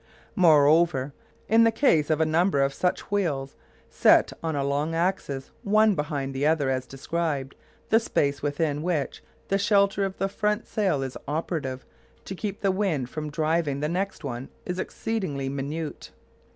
Moreover, 0.35 1.13
in 1.47 1.63
the 1.63 1.71
case 1.71 2.09
of 2.09 2.19
a 2.19 2.25
number 2.25 2.59
of 2.63 2.73
such 2.73 3.11
wheels 3.11 3.55
set 3.87 4.33
on 4.41 4.55
a 4.55 4.63
long 4.63 4.95
axis, 4.95 5.51
one 5.61 5.93
behind 5.93 6.33
the 6.33 6.43
other 6.43 6.71
as 6.71 6.87
described, 6.87 7.53
the 7.89 7.99
space 7.99 8.41
within 8.41 8.81
which 8.81 9.21
the 9.49 9.59
shelter 9.59 10.03
of 10.03 10.17
the 10.17 10.27
front 10.27 10.65
sail 10.65 11.03
is 11.03 11.17
operative 11.27 11.85
to 12.25 12.33
keep 12.33 12.61
the 12.61 12.71
wind 12.71 13.11
from 13.11 13.29
driving 13.29 13.79
the 13.79 13.87
next 13.89 14.23
one 14.23 14.49
is 14.65 14.79
exceedingly 14.79 15.49
minute. 15.49 16.09